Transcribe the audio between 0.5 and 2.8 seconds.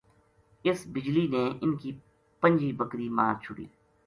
اس بجلی نے اِنھ کی پنجی